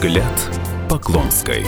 [0.00, 0.48] Взгляд
[0.88, 1.66] Поклонской.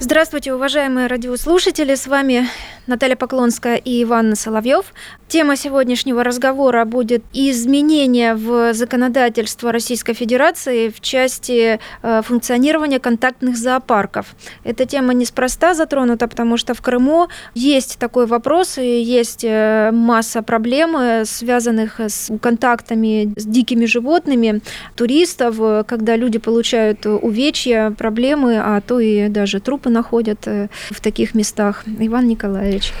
[0.00, 1.94] Здравствуйте, уважаемые радиослушатели!
[1.94, 2.48] С вами
[2.86, 4.92] Наталья Поклонская и Иван Соловьев.
[5.28, 14.34] Тема сегодняшнего разговора будет изменения в законодательство Российской Федерации в части э, функционирования контактных зоопарков.
[14.64, 20.42] Эта тема неспроста затронута, потому что в Крыму есть такой вопрос и есть э, масса
[20.42, 24.60] проблем, э, связанных с контактами с дикими животными,
[24.94, 31.84] туристов, когда люди получают увечья, проблемы, а то и даже трупы находят в таких местах.
[31.86, 32.92] Иван Николаевич.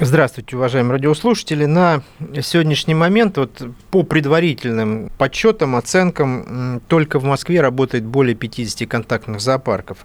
[0.00, 1.66] Здравствуйте, уважаемые радиослушатели.
[1.66, 2.02] На
[2.40, 9.98] сегодняшний момент, вот по предварительным подсчетам, оценкам, только в Москве работает более 50 контактных зоопарков.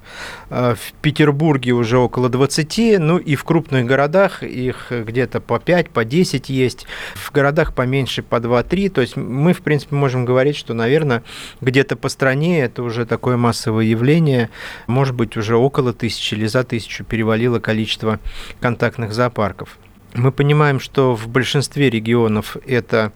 [0.49, 5.89] Э, в Петербурге уже около 20, ну и в крупных городах их где-то по 5,
[5.89, 6.85] по 10 есть.
[7.15, 8.89] В городах поменьше по 2-3.
[8.89, 11.23] То есть мы, в принципе, можем говорить, что, наверное,
[11.61, 14.49] где-то по стране это уже такое массовое явление.
[14.85, 18.19] Может быть, уже около тысячи или за тысячу перевалило количество
[18.59, 19.76] контактных зоопарков.
[20.13, 23.11] Мы понимаем, что в большинстве регионов это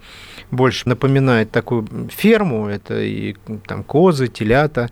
[0.52, 4.90] больше напоминает такую ферму, это и там козы, телята,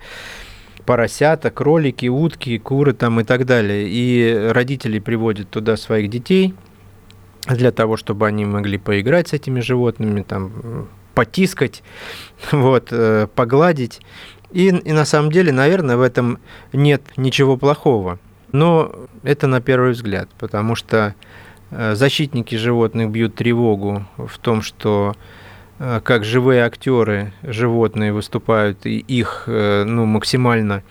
[0.86, 3.88] поросята, кролики, утки, куры там и так далее.
[3.88, 6.56] И родители приводят туда своих детей
[7.48, 11.84] для того, чтобы они могли поиграть с этими животными, там, потискать,
[12.52, 14.02] вот, э, погладить.
[14.52, 16.40] И, и на самом деле, наверное, в этом
[16.74, 18.20] нет ничего плохого.
[18.52, 18.92] Но
[19.24, 21.14] это на первый взгляд, потому что
[21.72, 25.16] защитники животных бьют тревогу в том, что
[25.80, 30.84] э, как живые актеры животные выступают и их э, ну, максимально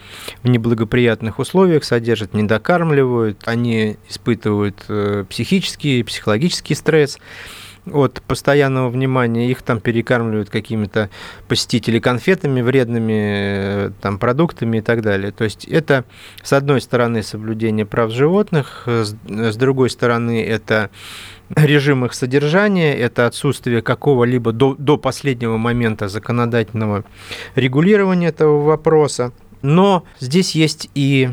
[0.42, 4.84] в неблагоприятных условиях содержат, не докармливают, они испытывают
[5.28, 7.18] психический, психологический стресс
[7.92, 11.10] от постоянного внимания, их там перекармливают какими-то
[11.48, 15.32] посетители конфетами, вредными э, там, продуктами и так далее.
[15.32, 16.04] То есть это,
[16.42, 20.90] с одной стороны, соблюдение прав животных, с, другой стороны, это
[21.54, 27.04] режим их содержания, это отсутствие какого-либо до, до последнего момента законодательного
[27.54, 29.32] регулирования этого вопроса.
[29.62, 31.30] Но здесь есть и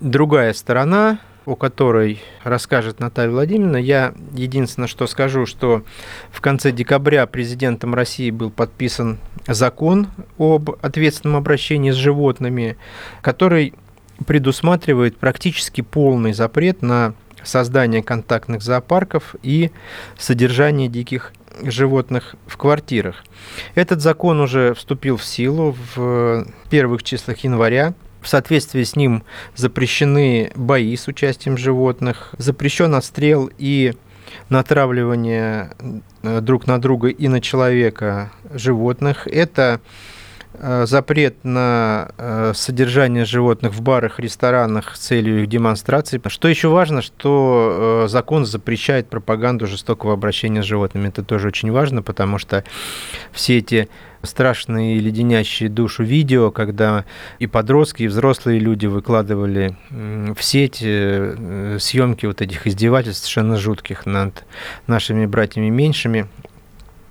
[0.00, 1.20] другая сторона,
[1.50, 3.76] о которой расскажет Наталья Владимировна.
[3.76, 5.82] Я единственное, что скажу, что
[6.30, 10.08] в конце декабря президентом России был подписан закон
[10.38, 12.76] об ответственном обращении с животными,
[13.20, 13.74] который
[14.26, 19.70] предусматривает практически полный запрет на создание контактных зоопарков и
[20.18, 23.24] содержание диких животных в квартирах.
[23.74, 30.52] Этот закон уже вступил в силу в первых числах января в соответствии с ним запрещены
[30.54, 33.94] бои с участием животных, запрещен отстрел и
[34.48, 35.72] натравливание
[36.22, 39.26] э, друг на друга и на человека животных.
[39.26, 39.80] Это
[40.54, 46.20] э, запрет на э, содержание животных в барах, ресторанах с целью их демонстрации.
[46.26, 51.08] Что еще важно, что закон запрещает пропаганду жестокого обращения с животными.
[51.08, 52.64] Это тоже очень важно, потому что
[53.32, 53.88] все эти
[54.22, 57.04] страшные леденящие душу видео, когда
[57.38, 64.06] и подростки, и взрослые люди выкладывали в сеть э, съемки вот этих издевательств совершенно жутких
[64.06, 64.44] над
[64.86, 66.28] нашими братьями меньшими.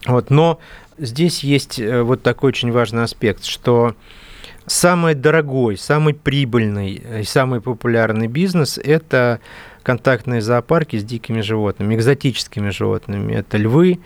[0.06, 0.60] Вот, но
[0.98, 3.96] здесь есть э, вот такой очень важный аспект, что
[4.66, 9.40] самый дорогой, самый прибыльный и самый популярный бизнес– это
[9.84, 13.34] контактные зоопарки с дикими животными, экзотическими животными.
[13.34, 14.00] Это львы,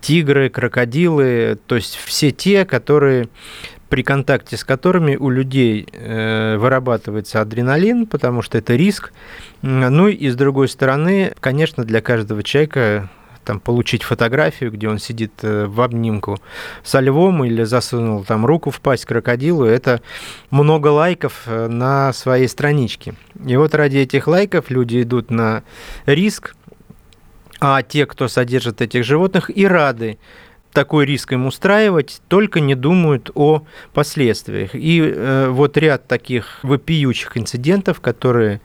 [0.00, 3.28] тигры, крокодилы, то есть все те, которые
[3.88, 9.12] при контакте с которыми у людей э, вырабатывается адреналин, потому что это риск.
[9.62, 13.08] Ну и с другой стороны, конечно, для каждого человека
[13.46, 16.38] там, получить фотографию, где он сидит э, в обнимку
[16.82, 20.02] со львом или засунул там руку в пасть крокодилу, это
[20.50, 23.14] много лайков э, на своей страничке.
[23.46, 25.62] И вот ради этих лайков люди идут на
[26.06, 26.56] риск,
[27.60, 30.18] а те, кто содержит этих животных, и рады
[30.72, 33.64] такой риск им устраивать, только не думают о
[33.94, 34.74] последствиях.
[34.74, 38.60] И э, вот ряд таких вопиющих инцидентов, которые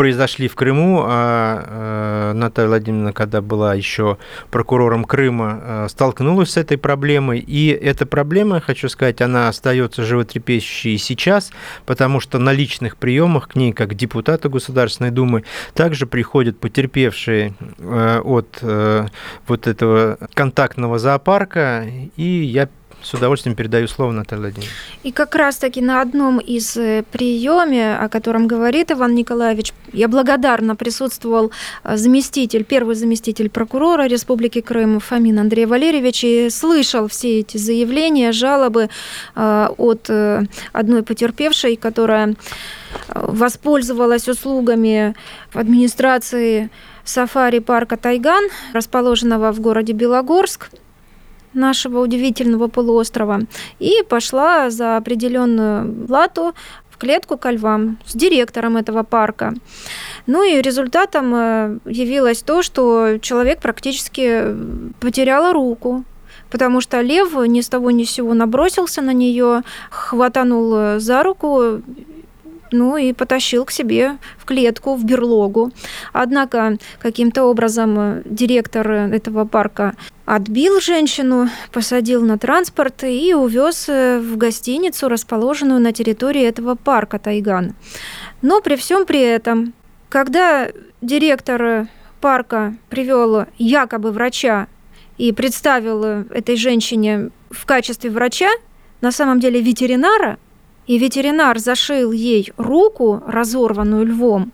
[0.00, 4.16] произошли в Крыму, а э, Наталья Владимировна, когда была еще
[4.50, 7.38] прокурором Крыма, э, столкнулась с этой проблемой.
[7.38, 11.50] И эта проблема, хочу сказать, она остается животрепещущей и сейчас,
[11.84, 15.44] потому что на личных приемах к ней, как депутату Государственной Думы,
[15.74, 18.62] также приходят потерпевшие э, от
[19.46, 21.84] вот этого контактного зоопарка.
[22.16, 22.70] И я
[23.02, 24.74] С удовольствием передаю слово Наталье Владимировне.
[25.02, 30.76] И как раз-таки на одном из э, приеме, о котором говорит Иван Николаевич, я благодарна
[30.76, 31.50] присутствовал
[31.82, 38.32] э, заместитель, первый заместитель прокурора Республики Крым Фомин Андрей Валерьевич и слышал все эти заявления,
[38.32, 38.90] жалобы
[39.34, 40.10] э, от
[40.72, 42.34] одной потерпевшей, которая
[43.08, 45.14] воспользовалась услугами
[45.54, 46.70] администрации
[47.04, 50.70] сафари-парка Тайган, расположенного в городе Белогорск
[51.54, 53.40] нашего удивительного полуострова,
[53.78, 56.54] и пошла за определенную плату
[56.90, 59.54] в клетку ко львам с директором этого парка.
[60.26, 64.44] Ну и результатом э, явилось то, что человек практически
[65.00, 66.04] потерял руку,
[66.50, 71.82] потому что лев ни с того ни с сего набросился на нее, хватанул за руку
[72.72, 75.70] ну и потащил к себе в клетку, в берлогу.
[76.12, 79.94] Однако каким-то образом э, директор этого парка
[80.24, 87.18] отбил женщину, посадил на транспорт и увез э, в гостиницу, расположенную на территории этого парка
[87.18, 87.74] Тайган.
[88.42, 89.72] Но при всем при этом,
[90.08, 90.68] когда
[91.00, 91.88] директор
[92.20, 94.68] парка привел якобы врача
[95.18, 98.50] и представил этой женщине в качестве врача,
[99.00, 100.38] на самом деле ветеринара–
[100.90, 104.50] и ветеринар зашил ей руку, разорванную львом,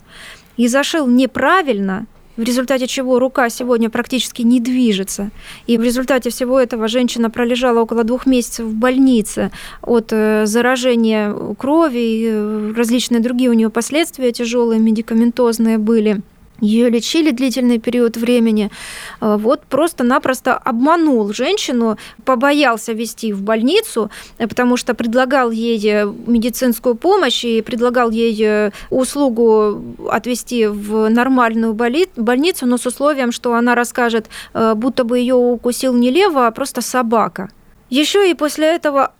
[0.58, 2.04] и зашил неправильно,
[2.36, 5.30] в результате чего рука сегодня практически не движется.
[5.66, 9.50] И в результате всего этого женщина пролежала около двух месяцев в больнице
[9.80, 16.20] от э, заражения крови и э, различные другие у нее последствия тяжелые медикаментозные были
[16.60, 18.70] ее лечили длительный период времени,
[19.20, 26.06] э, вот просто-напросто обманул женщину, побоялся вести в больницу, э, потому что предлагал ей э,
[26.26, 33.74] медицинскую помощь и предлагал ей услугу отвести в нормальную больницу, но с условием, что она
[33.74, 37.50] расскажет, будто бы ее укусил не лево, а просто собака.
[37.90, 39.12] Еще и после этого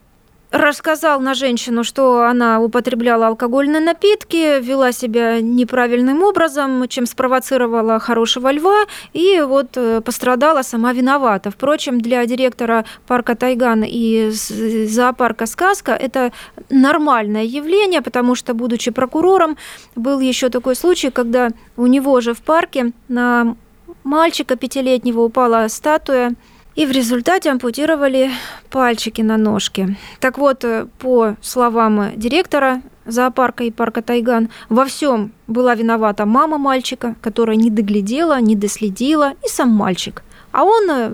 [0.57, 8.51] рассказал на женщину, что она употребляла алкогольные напитки, вела себя неправильным образом, чем спровоцировала хорошего
[8.51, 11.51] льва, и вот э, пострадала сама виновата.
[11.51, 16.33] Впрочем, для директора парка Тайган и зоопарка «Сказка» это
[16.71, 19.57] нормальное явление, потому что, будучи прокурором,
[19.95, 23.57] был еще такой случай, когда у него же в парке на
[24.05, 26.35] мальчика пятилетнего упала статуя
[26.77, 28.31] и в результате ампутировали
[28.71, 29.97] пальчики на ножке.
[30.21, 36.59] Так вот, э, по словам директора зоопарка и парка Тайган, во всем была виновата мама
[36.59, 40.23] мальчика, которая не доглядела, не доследила, и сам мальчик.
[40.53, 41.11] А он э,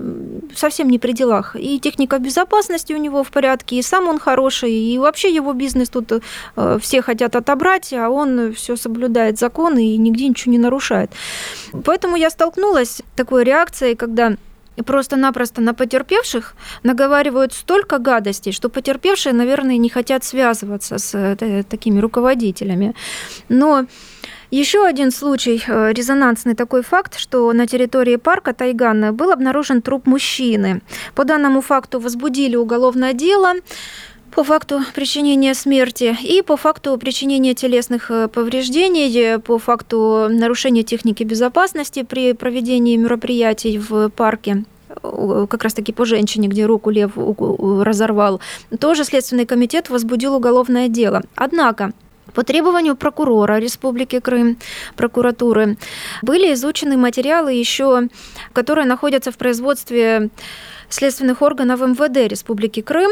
[0.55, 1.55] совсем не при делах.
[1.59, 5.89] И техника безопасности у него в порядке, и сам он хороший, и вообще его бизнес
[5.89, 11.11] тут э, все хотят отобрать, а он все соблюдает законы и нигде ничего не нарушает.
[11.85, 14.35] Поэтому я столкнулась с такой реакцией, когда
[14.75, 21.63] и просто-напросто на потерпевших наговаривают столько гадостей, что потерпевшие, наверное, не хотят связываться с э,
[21.63, 22.95] такими руководителями.
[23.49, 23.85] Но
[24.53, 30.05] еще один случай, э, резонансный такой факт, что на территории парка Тайган был обнаружен труп
[30.05, 30.81] мужчины.
[31.15, 33.53] По данному факту возбудили уголовное дело
[34.35, 41.23] по факту причинения смерти и по факту причинения телесных э, повреждений, по факту нарушения техники
[41.23, 44.65] безопасности при проведении мероприятий в парке
[45.01, 48.41] как раз-таки по женщине, где руку лев разорвал,
[48.79, 51.23] тоже Следственный комитет возбудил уголовное дело.
[51.35, 51.93] Однако
[52.33, 54.57] по требованию прокурора Республики Крым,
[54.95, 55.77] прокуратуры,
[56.21, 58.07] были изучены материалы еще,
[58.53, 60.29] которые находятся в производстве
[60.89, 63.11] следственных органов МВД Республики Крым.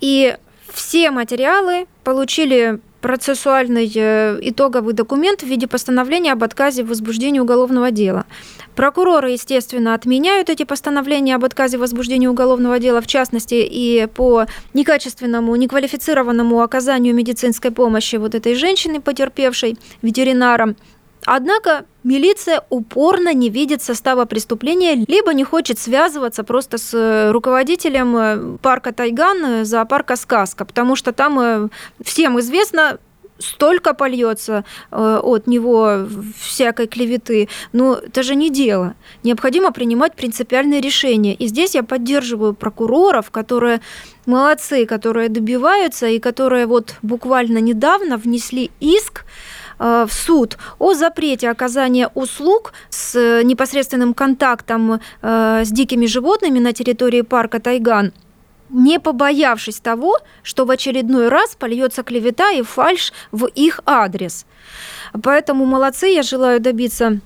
[0.00, 0.36] И
[0.72, 7.90] все материалы получили процессуальный э, итоговый документ в виде постановления об отказе в возбуждении уголовного
[7.90, 8.24] дела.
[8.76, 14.46] Прокуроры, естественно, отменяют эти постановления об отказе в возбуждении уголовного дела, в частности, и по
[14.72, 20.76] некачественному, неквалифицированному оказанию медицинской помощи вот этой женщины, потерпевшей, ветеринарам.
[21.24, 28.16] Однако милиция упорно не видит состава преступления, либо не хочет связываться просто с э, руководителем
[28.16, 31.70] э, парка Тайган, э, зоопарка «Сказка», потому что там
[32.02, 32.98] всем известно,
[33.38, 36.06] столько польется от него
[36.38, 37.48] всякой клеветы.
[37.72, 38.94] Но это же не дело.
[39.24, 41.34] Необходимо принимать принципиальные решения.
[41.34, 43.80] И здесь я поддерживаю прокуроров, которые
[44.26, 49.24] молодцы, которые добиваются и которые вот буквально недавно внесли иск
[49.82, 56.72] в суд о запрете оказания услуг с э, непосредственным контактом э, с дикими животными на
[56.72, 58.12] территории парка Тайган
[58.72, 64.46] не побоявшись того, что в очередной раз польется клевета и фальш в их адрес.
[65.22, 67.20] Поэтому молодцы, я желаю добиться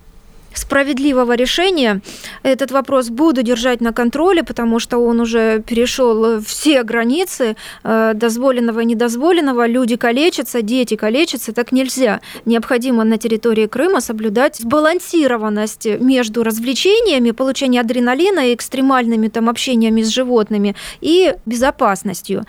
[0.56, 2.00] справедливого решения.
[2.42, 8.80] Этот вопрос буду держать на контроле, потому что он уже перешел все границы э, дозволенного
[8.80, 9.66] и недозволенного.
[9.66, 12.20] Люди калечатся, дети калечатся, так нельзя.
[12.44, 20.08] Необходимо на территории Крыма соблюдать сбалансированность между развлечениями, получением адреналина и экстремальными там общениями с
[20.08, 22.44] животными и безопасностью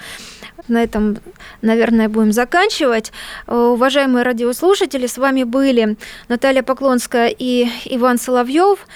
[0.67, 1.17] на этом,
[1.61, 3.11] наверное, будем заканчивать.
[3.47, 5.97] Э, уважаемые радиослушатели, с вами были
[6.27, 8.87] Наталья Поклонская и Иван Соловьев.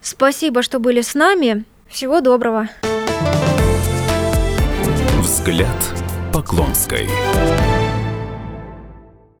[0.00, 1.64] Спасибо, что были с нами.
[1.88, 2.68] Всего доброго.
[5.20, 5.94] Взгляд
[6.32, 7.08] Поклонской.